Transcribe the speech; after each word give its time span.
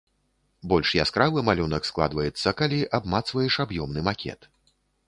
Больш 0.71 0.93
яскравы 1.03 1.43
малюнак 1.51 1.83
складваецца, 1.91 2.57
калі 2.63 2.79
абмацваеш 3.01 3.63
аб'ёмны 3.67 3.99
макет. 4.11 4.53